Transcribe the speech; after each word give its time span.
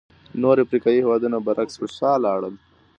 نور 0.41 0.57
افریقایي 0.65 0.99
هېوادونه 1.03 1.37
برعکس 1.45 1.75
پر 1.79 1.89
شا 1.97 2.11
لاړل. 2.25 2.55